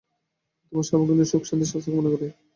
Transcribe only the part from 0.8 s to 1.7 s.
সর্বাঙ্গীণ সুখ শান্তি ও